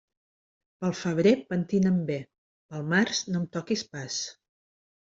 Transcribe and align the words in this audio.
Pel 0.83 0.95
febrer, 0.99 1.33
pentina'm 1.51 2.01
bé; 2.09 2.17
pel 2.73 2.91
març, 2.97 3.23
no 3.31 3.45
em 3.45 3.49
toquis 3.59 3.89
pas. 3.95 4.21